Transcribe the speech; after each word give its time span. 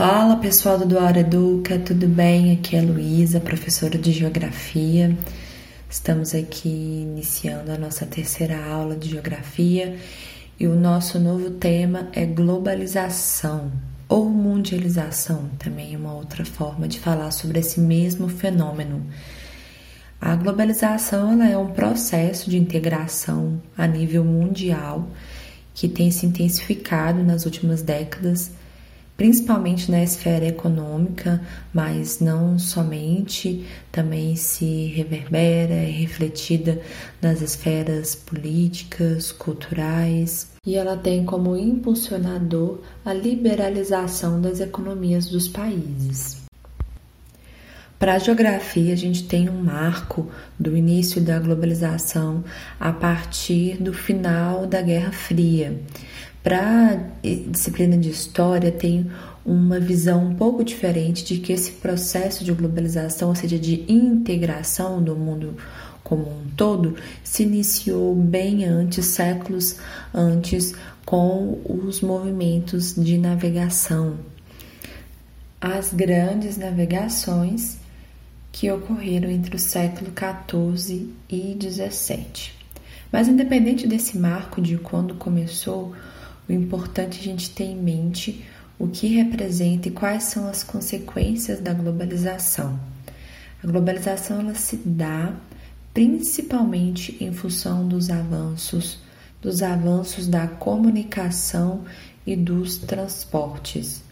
Fala 0.00 0.36
pessoal 0.36 0.78
do 0.78 0.86
Dual 0.86 1.14
Educa, 1.14 1.78
tudo 1.78 2.08
bem? 2.08 2.54
Aqui 2.54 2.74
é 2.74 2.80
Luísa, 2.80 3.38
professora 3.38 3.98
de 3.98 4.12
Geografia. 4.12 5.14
Estamos 5.90 6.34
aqui 6.34 7.02
iniciando 7.02 7.70
a 7.70 7.76
nossa 7.76 8.06
terceira 8.06 8.64
aula 8.64 8.96
de 8.96 9.10
Geografia 9.10 9.98
e 10.58 10.66
o 10.66 10.74
nosso 10.74 11.20
novo 11.20 11.50
tema 11.50 12.08
é 12.14 12.24
globalização 12.24 13.70
ou 14.08 14.24
mundialização, 14.30 15.50
também 15.58 15.92
é 15.92 15.98
uma 15.98 16.14
outra 16.14 16.46
forma 16.46 16.88
de 16.88 16.98
falar 16.98 17.30
sobre 17.30 17.58
esse 17.58 17.78
mesmo 17.78 18.26
fenômeno. 18.26 19.04
A 20.18 20.34
globalização 20.34 21.30
ela 21.30 21.46
é 21.46 21.58
um 21.58 21.74
processo 21.74 22.48
de 22.48 22.56
integração 22.56 23.60
a 23.76 23.86
nível 23.86 24.24
mundial 24.24 25.10
que 25.74 25.86
tem 25.86 26.10
se 26.10 26.24
intensificado 26.24 27.22
nas 27.22 27.44
últimas 27.44 27.82
décadas 27.82 28.50
principalmente 29.20 29.90
na 29.90 30.02
esfera 30.02 30.46
econômica, 30.46 31.42
mas 31.74 32.20
não 32.20 32.58
somente, 32.58 33.66
também 33.92 34.34
se 34.34 34.86
reverbera, 34.86 35.74
é 35.74 35.90
refletida 35.90 36.80
nas 37.20 37.42
esferas 37.42 38.14
políticas, 38.14 39.30
culturais, 39.30 40.48
e 40.64 40.74
ela 40.74 40.96
tem 40.96 41.22
como 41.22 41.54
impulsionador 41.54 42.80
a 43.04 43.12
liberalização 43.12 44.40
das 44.40 44.58
economias 44.58 45.26
dos 45.26 45.46
países. 45.46 46.40
Para 47.98 48.14
a 48.14 48.18
geografia, 48.18 48.94
a 48.94 48.96
gente 48.96 49.24
tem 49.24 49.50
um 49.50 49.62
marco 49.62 50.30
do 50.58 50.74
início 50.74 51.20
da 51.20 51.38
globalização 51.38 52.42
a 52.80 52.90
partir 52.90 53.76
do 53.76 53.92
final 53.92 54.66
da 54.66 54.80
Guerra 54.80 55.12
Fria. 55.12 55.78
Para 56.42 56.92
a 56.92 57.50
disciplina 57.50 57.98
de 57.98 58.08
história, 58.08 58.72
tem 58.72 59.10
uma 59.44 59.78
visão 59.78 60.26
um 60.26 60.34
pouco 60.34 60.64
diferente 60.64 61.22
de 61.24 61.38
que 61.38 61.52
esse 61.52 61.72
processo 61.72 62.44
de 62.44 62.52
globalização, 62.52 63.28
ou 63.28 63.34
seja, 63.34 63.58
de 63.58 63.84
integração 63.92 65.02
do 65.02 65.14
mundo 65.14 65.54
como 66.02 66.22
um 66.22 66.48
todo, 66.56 66.96
se 67.22 67.42
iniciou 67.42 68.14
bem 68.14 68.64
antes, 68.64 69.06
séculos 69.06 69.76
antes, 70.14 70.74
com 71.04 71.60
os 71.64 72.00
movimentos 72.00 72.94
de 72.94 73.18
navegação. 73.18 74.16
As 75.60 75.92
grandes 75.92 76.56
navegações 76.56 77.76
que 78.50 78.70
ocorreram 78.70 79.30
entre 79.30 79.56
o 79.56 79.58
século 79.58 80.10
XIV 80.10 81.10
e 81.28 81.56
XVII. 81.60 82.52
Mas, 83.12 83.28
independente 83.28 83.86
desse 83.86 84.18
marco 84.18 84.60
de 84.60 84.78
quando 84.78 85.14
começou, 85.14 85.94
o 86.50 86.52
importante 86.52 87.18
é 87.18 87.20
a 87.20 87.24
gente 87.24 87.50
ter 87.50 87.64
em 87.64 87.76
mente 87.76 88.44
o 88.76 88.88
que 88.88 89.06
representa 89.06 89.86
e 89.86 89.92
quais 89.92 90.24
são 90.24 90.48
as 90.48 90.64
consequências 90.64 91.60
da 91.60 91.72
globalização. 91.72 92.78
A 93.62 93.66
globalização 93.68 94.40
ela 94.40 94.54
se 94.54 94.76
dá 94.84 95.32
principalmente 95.94 97.16
em 97.20 97.32
função 97.32 97.86
dos 97.86 98.10
avanços, 98.10 98.98
dos 99.40 99.62
avanços 99.62 100.26
da 100.26 100.48
comunicação 100.48 101.84
e 102.26 102.34
dos 102.34 102.78
transportes. 102.78 104.02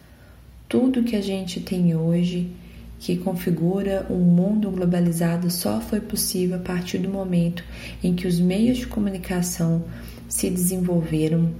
Tudo 0.69 1.03
que 1.03 1.17
a 1.17 1.23
gente 1.23 1.61
tem 1.61 1.97
hoje 1.97 2.53
que 3.01 3.17
configura 3.17 4.07
um 4.09 4.19
mundo 4.19 4.71
globalizado 4.71 5.51
só 5.51 5.81
foi 5.81 6.01
possível 6.01 6.57
a 6.57 6.61
partir 6.61 6.99
do 6.99 7.09
momento 7.09 7.65
em 8.03 8.15
que 8.15 8.29
os 8.29 8.39
meios 8.39 8.79
de 8.79 8.87
comunicação 8.87 9.85
se 10.29 10.49
desenvolveram 10.49 11.53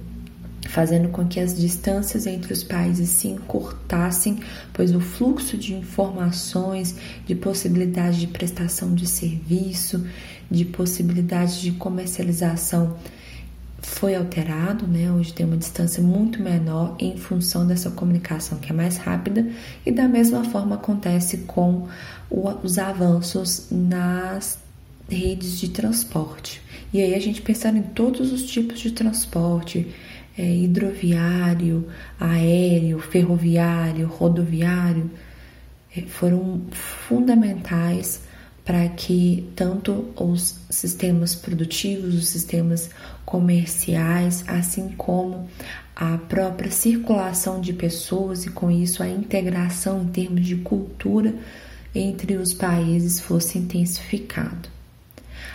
fazendo 0.69 1.09
com 1.09 1.27
que 1.27 1.39
as 1.39 1.57
distâncias 1.57 2.27
entre 2.27 2.53
os 2.53 2.63
países 2.63 3.09
se 3.09 3.27
encurtassem, 3.27 4.39
pois 4.71 4.93
o 4.93 4.99
fluxo 4.99 5.57
de 5.57 5.73
informações, 5.73 6.95
de 7.25 7.33
possibilidade 7.33 8.19
de 8.19 8.27
prestação 8.27 8.93
de 8.93 9.07
serviço, 9.07 10.05
de 10.49 10.65
possibilidade 10.65 11.61
de 11.61 11.71
comercialização 11.71 12.95
foi 13.81 14.13
alterado, 14.15 14.85
né? 14.85 15.11
Hoje 15.11 15.33
tem 15.33 15.45
uma 15.45 15.57
distância 15.57 16.03
muito 16.03 16.41
menor 16.41 16.95
em 16.99 17.17
função 17.17 17.65
dessa 17.65 17.89
comunicação 17.89 18.59
que 18.59 18.71
é 18.71 18.75
mais 18.75 18.97
rápida 18.97 19.47
e 19.85 19.91
da 19.91 20.07
mesma 20.07 20.43
forma 20.43 20.75
acontece 20.75 21.37
com 21.39 21.87
os 22.29 22.77
avanços 22.77 23.67
nas 23.71 24.59
redes 25.09 25.59
de 25.59 25.69
transporte. 25.69 26.61
E 26.93 27.01
aí 27.01 27.15
a 27.15 27.19
gente 27.19 27.41
pensando 27.41 27.77
em 27.77 27.83
todos 27.83 28.31
os 28.31 28.43
tipos 28.43 28.79
de 28.79 28.91
transporte, 28.91 29.87
é, 30.39 30.55
hidroviário, 30.55 31.85
aéreo, 32.17 32.97
ferroviário, 32.99 34.07
rodoviário, 34.07 35.11
é, 35.93 36.03
foram 36.03 36.61
fundamentais 36.71 38.21
para 38.63 38.87
que 38.87 39.49
tanto 39.53 40.13
os 40.15 40.55
sistemas 40.69 41.35
produtivos, 41.35 42.15
os 42.15 42.27
sistemas 42.27 42.89
comerciais, 43.25 44.45
assim 44.47 44.89
como 44.95 45.49
a 45.93 46.17
própria 46.17 46.71
circulação 46.71 47.59
de 47.59 47.73
pessoas 47.73 48.45
e 48.45 48.49
com 48.49 48.71
isso 48.71 49.03
a 49.03 49.09
integração 49.09 50.03
em 50.03 50.07
termos 50.07 50.45
de 50.45 50.55
cultura 50.55 51.35
entre 51.93 52.37
os 52.37 52.53
países 52.53 53.19
fosse 53.19 53.57
intensificado. 53.57 54.69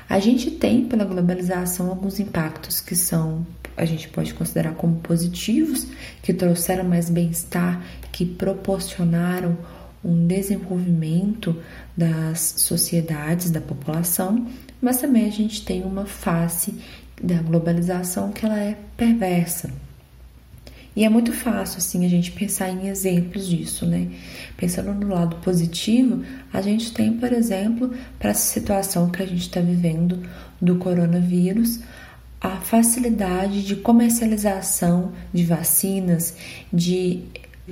A 0.09 0.19
gente 0.19 0.51
tem 0.51 0.87
pela 0.87 1.05
globalização 1.05 1.89
alguns 1.89 2.21
impactos 2.21 2.81
que 2.81 2.95
são 2.95 3.47
a 3.77 3.85
gente 3.85 4.09
pode 4.09 4.33
considerar 4.35 4.75
como 4.75 5.01
positivos, 5.01 5.87
que 6.23 6.33
trouxeram 6.33 6.85
mais 6.85 7.11
bem-estar, 7.11 7.83
que 8.13 8.25
proporcionaram 8.25 9.59
um 10.05 10.27
desenvolvimento 10.27 11.57
das 11.97 12.55
sociedades, 12.59 13.51
da 13.51 13.61
população, 13.61 14.47
mas 14.81 15.01
também 15.01 15.27
a 15.27 15.31
gente 15.31 15.65
tem 15.65 15.83
uma 15.83 16.05
face 16.05 16.75
da 17.21 17.37
globalização 17.43 18.31
que 18.31 18.45
ela 18.45 18.61
é 18.61 18.77
perversa. 18.97 19.71
E 20.97 21.05
é 21.05 21.09
muito 21.09 21.33
fácil 21.33 21.79
assim 21.79 22.07
a 22.07 22.09
gente 22.09 22.31
pensar 22.31 22.71
em 22.71 22.89
exemplos 22.89 23.49
disso, 23.49 23.85
né? 23.85 24.09
Pensando 24.57 24.95
no 24.95 25.13
lado 25.13 25.37
positivo, 25.37 26.23
a 26.53 26.63
gente 26.63 26.93
tem, 26.93 27.13
por 27.15 27.33
exemplo, 27.33 27.93
para 28.19 28.31
essa 28.31 28.53
situação 28.53 29.11
que 29.11 29.23
a 29.23 29.27
gente 29.27 29.43
está 29.43 29.61
vivendo 29.61 30.23
do 30.61 30.77
coronavírus, 30.77 31.81
a 32.41 32.57
facilidade 32.57 33.65
de 33.65 33.77
comercialização 33.77 35.13
de 35.33 35.45
vacinas, 35.45 36.37
de 36.73 37.25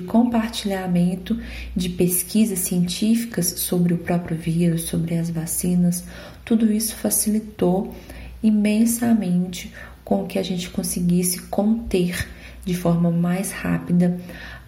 compartilhamento 0.07 1.39
de 1.77 1.91
pesquisas 1.91 2.61
científicas 2.61 3.47
sobre 3.47 3.93
o 3.93 3.99
próprio 3.99 4.37
vírus, 4.37 4.85
sobre 4.85 5.17
as 5.17 5.29
vacinas, 5.29 6.03
tudo 6.45 6.73
isso 6.73 6.97
facilitou 6.97 7.95
imensamente 8.43 9.71
com 10.05 10.27
que 10.27 10.39
a 10.39 10.43
gente 10.43 10.71
conseguisse 10.71 11.43
conter 11.43 12.27
de 12.65 12.75
forma 12.75 13.11
mais 13.11 13.51
rápida 13.51 14.19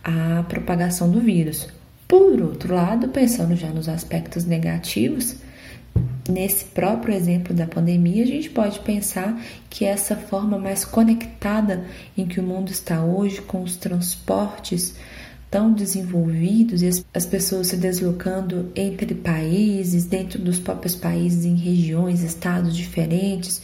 a 0.03 0.45
propagação 0.49 1.11
do 1.11 1.21
vírus. 1.21 1.69
Por 2.07 2.41
outro 2.43 2.75
lado, 2.75 3.09
pensando 3.09 3.57
já 3.57 3.71
nos 3.71 3.89
aspectos 3.89 4.45
negativos, 4.45 5.37
nesse 6.29 6.67
próprio 6.67 7.15
exemplo 7.15 7.55
da 7.55 7.67
pandemia, 7.67 8.23
a 8.23 8.27
gente 8.27 8.51
pode 8.51 8.81
pensar 8.81 9.41
que 9.71 9.85
essa 9.85 10.15
forma 10.15 10.59
mais 10.59 10.85
conectada 10.85 11.85
em 12.17 12.27
que 12.27 12.41
o 12.41 12.43
mundo 12.43 12.71
está 12.71 13.03
hoje, 13.03 13.41
com 13.41 13.63
os 13.63 13.77
transportes 13.77 14.95
tão 15.51 15.73
desenvolvidos 15.73 16.83
e 16.83 17.05
as 17.15 17.25
pessoas 17.25 17.69
se 17.69 17.77
deslocando 17.77 18.73
entre 18.75 19.15
países, 19.15 20.05
dentro 20.05 20.39
dos 20.41 20.59
próprios 20.59 20.97
países, 20.97 21.45
em 21.45 21.55
regiões, 21.55 22.25
estados 22.25 22.77
diferentes, 22.77 23.63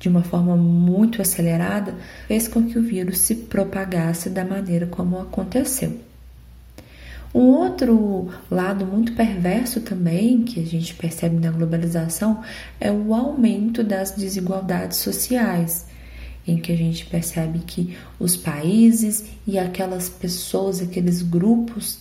de 0.00 0.08
uma 0.08 0.22
forma 0.22 0.56
muito 0.56 1.20
acelerada, 1.20 1.94
fez 2.26 2.48
com 2.48 2.64
que 2.64 2.78
o 2.78 2.82
vírus 2.82 3.18
se 3.18 3.34
propagasse 3.34 4.30
da 4.30 4.44
maneira 4.44 4.86
como 4.86 5.20
aconteceu. 5.20 6.00
Um 7.32 7.42
outro 7.42 8.28
lado 8.50 8.84
muito 8.84 9.12
perverso 9.12 9.82
também 9.82 10.42
que 10.42 10.58
a 10.58 10.64
gente 10.64 10.94
percebe 10.94 11.36
na 11.36 11.50
globalização 11.52 12.42
é 12.80 12.90
o 12.90 13.14
aumento 13.14 13.84
das 13.84 14.12
desigualdades 14.12 14.98
sociais, 14.98 15.86
em 16.48 16.56
que 16.56 16.72
a 16.72 16.76
gente 16.76 17.04
percebe 17.04 17.60
que 17.60 17.96
os 18.18 18.36
países 18.36 19.26
e 19.46 19.58
aquelas 19.58 20.08
pessoas, 20.08 20.80
aqueles 20.80 21.22
grupos 21.22 22.00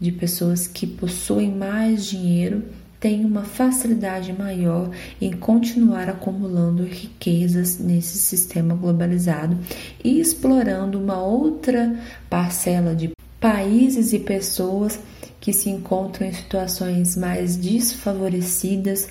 de 0.00 0.10
pessoas 0.10 0.66
que 0.66 0.86
possuem 0.86 1.54
mais 1.54 2.06
dinheiro 2.06 2.64
têm 3.00 3.24
uma 3.24 3.42
facilidade 3.42 4.32
maior 4.32 4.90
em 5.20 5.32
continuar 5.32 6.08
acumulando 6.08 6.84
riquezas 6.84 7.78
nesse 7.78 8.18
sistema 8.18 8.74
globalizado 8.74 9.58
e 10.02 10.20
explorando 10.20 10.98
uma 10.98 11.20
outra 11.20 11.98
parcela 12.28 12.94
de 12.94 13.10
países 13.40 14.12
e 14.12 14.18
pessoas 14.18 14.98
que 15.40 15.52
se 15.52 15.70
encontram 15.70 16.26
em 16.26 16.32
situações 16.32 17.16
mais 17.16 17.56
desfavorecidas 17.56 19.08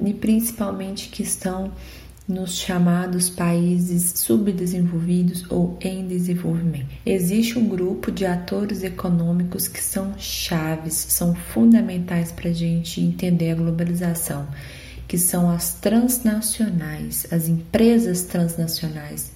e 0.00 0.14
principalmente 0.14 1.08
que 1.08 1.22
estão 1.22 1.70
nos 2.30 2.56
chamados 2.56 3.28
países 3.28 4.12
subdesenvolvidos 4.16 5.44
ou 5.50 5.76
em 5.80 6.06
desenvolvimento. 6.06 6.88
Existe 7.04 7.58
um 7.58 7.68
grupo 7.68 8.10
de 8.10 8.24
atores 8.24 8.84
econômicos 8.84 9.66
que 9.66 9.82
são 9.82 10.14
chaves, 10.16 10.94
são 10.94 11.34
fundamentais 11.34 12.30
para 12.30 12.50
a 12.50 12.54
gente 12.54 13.00
entender 13.00 13.50
a 13.50 13.56
globalização, 13.56 14.46
que 15.08 15.18
são 15.18 15.50
as 15.50 15.74
transnacionais, 15.74 17.26
as 17.32 17.48
empresas 17.48 18.22
transnacionais 18.22 19.32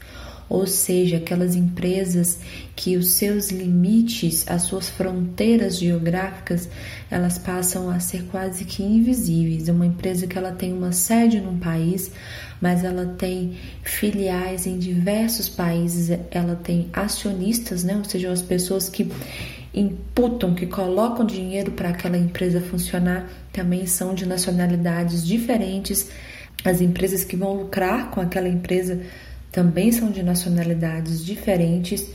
ou 0.49 0.67
seja, 0.67 1.17
aquelas 1.17 1.57
empresas 1.57 2.39
que 2.77 2.97
os 2.97 3.13
seus 3.13 3.51
limites, 3.51 4.45
as 4.47 4.63
suas 4.63 4.89
fronteiras 4.89 5.79
geográficas, 5.79 6.69
elas 7.11 7.39
passam 7.39 7.91
a 7.91 7.99
ser 7.99 8.25
quase 8.25 8.65
que 8.65 8.83
invisíveis. 8.83 9.69
É 9.69 9.73
uma 9.73 9.87
empresa 9.87 10.27
que 10.27 10.37
ela 10.37 10.53
tem 10.53 10.73
uma 10.73 10.93
sede 10.93 11.41
num 11.41 11.59
país, 11.59 12.11
mas 12.65 12.83
ela 12.83 13.05
tem 13.19 13.59
filiais 13.83 14.67
em 14.67 14.79
diversos 14.79 15.51
países, 15.51 16.19
ela 16.31 16.57
tem 16.57 16.89
acionistas, 16.95 17.85
né? 17.85 17.95
Ou 17.95 18.05
seja, 18.05 18.33
as 18.33 18.41
pessoas 18.41 18.89
que 18.89 19.07
imputam, 19.75 20.55
que 20.55 20.65
colocam 20.65 21.27
dinheiro 21.27 21.73
para 21.73 21.91
aquela 21.91 22.17
empresa 22.17 22.63
funcionar, 22.63 23.29
também 23.53 23.87
são 23.87 24.15
de 24.15 24.25
nacionalidades 24.25 25.27
diferentes. 25.27 26.09
As 26.65 26.81
empresas 26.81 27.23
que 27.23 27.37
vão 27.37 27.53
lucrar 27.53 28.11
com 28.11 28.23
aquela 28.23 28.49
empresa 28.49 28.99
também 29.53 29.93
são 29.93 30.11
de 30.11 30.23
nacionalidades 30.23 31.23
diferentes, 31.23 32.09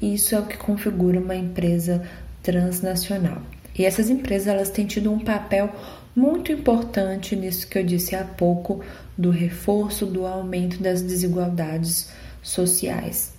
e 0.00 0.14
isso 0.14 0.34
é 0.34 0.38
o 0.40 0.46
que 0.46 0.56
configura 0.56 1.20
uma 1.20 1.36
empresa 1.36 2.02
transnacional. 2.42 3.42
E 3.78 3.84
essas 3.84 4.08
empresas 4.08 4.48
elas 4.48 4.70
têm 4.70 4.86
tido 4.86 5.12
um 5.12 5.18
papel 5.18 5.70
muito 6.14 6.52
importante 6.52 7.34
nisso 7.34 7.66
que 7.66 7.78
eu 7.78 7.84
disse 7.84 8.14
há 8.14 8.24
pouco 8.24 8.80
do 9.16 9.30
reforço 9.30 10.06
do 10.06 10.26
aumento 10.26 10.82
das 10.82 11.02
desigualdades 11.02 12.10
sociais. 12.42 13.32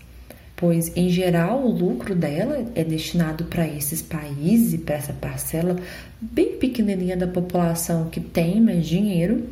Pois, 0.56 0.96
em 0.96 1.10
geral, 1.10 1.66
o 1.66 1.72
lucro 1.72 2.16
dela 2.16 2.66
é 2.74 2.84
destinado 2.84 3.46
para 3.46 3.68
esses 3.68 4.02
países, 4.02 4.80
para 4.80 4.96
essa 4.96 5.14
parcela 5.14 5.76
bem 6.22 6.58
pequenininha 6.58 7.18
da 7.18 7.28
população 7.28 8.10
que 8.10 8.22
tem 8.22 8.62
mais 8.62 8.86
dinheiro 8.86 9.48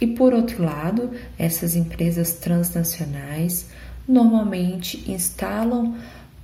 e 0.00 0.06
por 0.06 0.34
outro 0.34 0.62
lado, 0.62 1.10
essas 1.38 1.74
empresas 1.74 2.32
transnacionais 2.34 3.66
normalmente 4.06 5.10
instalam 5.10 5.96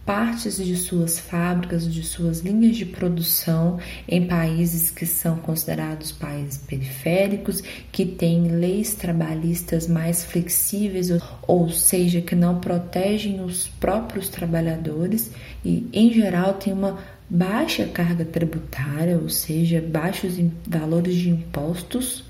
partes 0.04 0.56
de 0.56 0.76
suas 0.76 1.18
fábricas, 1.18 1.90
de 1.90 2.02
suas 2.02 2.40
linhas 2.40 2.76
de 2.76 2.84
produção 2.84 3.78
em 4.08 4.26
países 4.26 4.90
que 4.90 5.06
são 5.06 5.36
considerados 5.36 6.10
países 6.10 6.58
periféricos, 6.58 7.62
que 7.92 8.04
têm 8.04 8.48
leis 8.48 8.94
trabalhistas 8.94 9.86
mais 9.86 10.24
flexíveis, 10.24 11.08
ou 11.46 11.70
seja, 11.70 12.20
que 12.20 12.34
não 12.34 12.58
protegem 12.58 13.40
os 13.40 13.68
próprios 13.80 14.28
trabalhadores 14.28 15.30
e, 15.64 15.88
em 15.92 16.12
geral, 16.12 16.54
tem 16.54 16.72
uma 16.72 16.98
baixa 17.30 17.86
carga 17.86 18.24
tributária, 18.24 19.16
ou 19.16 19.28
seja, 19.28 19.80
baixos 19.80 20.38
valores 20.66 21.14
de 21.14 21.30
impostos 21.30 22.24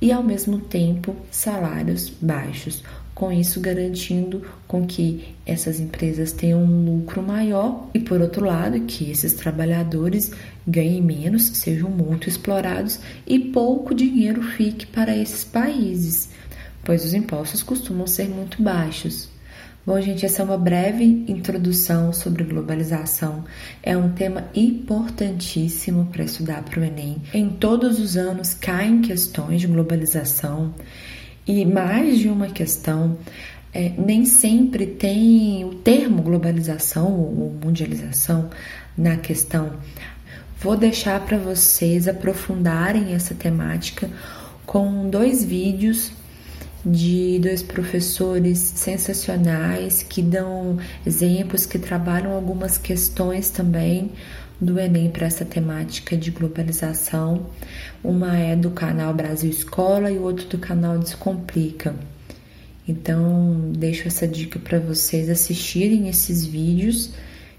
e 0.00 0.12
ao 0.12 0.22
mesmo 0.22 0.58
tempo 0.58 1.16
salários 1.30 2.10
baixos, 2.20 2.82
com 3.14 3.32
isso 3.32 3.60
garantindo 3.60 4.42
com 4.68 4.86
que 4.86 5.34
essas 5.46 5.80
empresas 5.80 6.32
tenham 6.32 6.62
um 6.62 6.84
lucro 6.84 7.22
maior 7.22 7.88
e 7.94 7.98
por 7.98 8.20
outro 8.20 8.44
lado 8.44 8.80
que 8.80 9.10
esses 9.10 9.32
trabalhadores 9.32 10.32
ganhem 10.66 11.00
menos, 11.00 11.44
sejam 11.44 11.88
muito 11.88 12.28
explorados 12.28 13.00
e 13.26 13.38
pouco 13.38 13.94
dinheiro 13.94 14.42
fique 14.42 14.86
para 14.86 15.16
esses 15.16 15.44
países, 15.44 16.28
pois 16.84 17.04
os 17.04 17.14
impostos 17.14 17.62
costumam 17.62 18.06
ser 18.06 18.28
muito 18.28 18.62
baixos. 18.62 19.35
Bom, 19.86 20.00
gente, 20.00 20.26
essa 20.26 20.42
é 20.42 20.44
uma 20.44 20.58
breve 20.58 21.04
introdução 21.28 22.12
sobre 22.12 22.42
globalização. 22.42 23.44
É 23.80 23.96
um 23.96 24.10
tema 24.10 24.50
importantíssimo 24.52 26.06
para 26.06 26.24
estudar 26.24 26.64
para 26.64 26.80
o 26.80 26.82
Enem. 26.84 27.22
Em 27.32 27.50
todos 27.50 28.00
os 28.00 28.16
anos 28.16 28.52
caem 28.52 29.00
questões 29.00 29.60
de 29.60 29.68
globalização 29.68 30.74
e 31.46 31.64
mais 31.64 32.18
de 32.18 32.28
uma 32.28 32.48
questão. 32.48 33.16
É, 33.72 33.92
nem 33.96 34.24
sempre 34.24 34.86
tem 34.86 35.64
o 35.64 35.74
termo 35.76 36.20
globalização 36.20 37.12
ou 37.12 37.56
mundialização 37.64 38.50
na 38.98 39.16
questão. 39.16 39.74
Vou 40.60 40.76
deixar 40.76 41.24
para 41.24 41.38
vocês 41.38 42.08
aprofundarem 42.08 43.14
essa 43.14 43.36
temática 43.36 44.10
com 44.66 45.08
dois 45.08 45.44
vídeos 45.44 46.10
de 46.86 47.40
dois 47.40 47.64
professores 47.64 48.58
sensacionais 48.58 50.04
que 50.04 50.22
dão 50.22 50.78
exemplos, 51.04 51.66
que 51.66 51.80
trabalham 51.80 52.32
algumas 52.32 52.78
questões 52.78 53.50
também 53.50 54.12
do 54.60 54.78
Enem 54.78 55.10
para 55.10 55.26
essa 55.26 55.44
temática 55.44 56.16
de 56.16 56.30
globalização. 56.30 57.46
Uma 58.04 58.36
é 58.38 58.54
do 58.54 58.70
canal 58.70 59.12
Brasil 59.12 59.50
Escola 59.50 60.12
e 60.12 60.16
o 60.16 60.22
outro 60.22 60.46
do 60.46 60.58
canal 60.58 60.96
Descomplica. 60.96 61.92
Então, 62.88 63.72
deixo 63.76 64.06
essa 64.06 64.28
dica 64.28 64.60
para 64.60 64.78
vocês 64.78 65.28
assistirem 65.28 66.08
esses 66.08 66.46
vídeos 66.46 67.10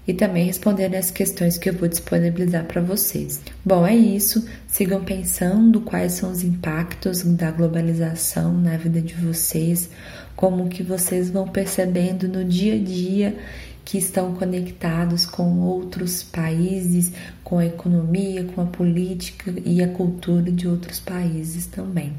e 0.08 0.14
também 0.14 0.46
responder 0.46 0.96
as 0.96 1.10
questões 1.10 1.58
que 1.58 1.68
eu 1.68 1.74
vou 1.74 1.86
disponibilizar 1.86 2.64
para 2.64 2.80
vocês. 2.80 3.42
Bom, 3.62 3.86
é 3.86 3.94
isso. 3.94 4.48
Sigam 4.66 5.04
pensando 5.04 5.82
quais 5.82 6.12
são 6.12 6.32
os 6.32 6.42
impactos 6.42 7.22
da 7.22 7.50
globalização 7.50 8.54
na 8.58 8.78
vida 8.78 9.02
de 9.02 9.12
vocês, 9.14 9.90
como 10.34 10.70
que 10.70 10.82
vocês 10.82 11.28
vão 11.28 11.46
percebendo 11.46 12.26
no 12.26 12.42
dia 12.42 12.76
a 12.76 12.78
dia 12.78 13.36
que 13.84 13.98
estão 13.98 14.34
conectados 14.34 15.26
com 15.26 15.60
outros 15.60 16.22
países, 16.22 17.12
com 17.44 17.58
a 17.58 17.66
economia, 17.66 18.44
com 18.44 18.62
a 18.62 18.66
política 18.66 19.52
e 19.64 19.82
a 19.82 19.88
cultura 19.88 20.50
de 20.50 20.66
outros 20.66 21.00
países 21.00 21.66
também. 21.66 22.14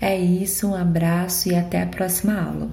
É 0.00 0.16
isso, 0.16 0.68
um 0.68 0.74
abraço 0.74 1.48
e 1.48 1.56
até 1.56 1.82
a 1.82 1.86
próxima 1.86 2.40
aula. 2.40 2.70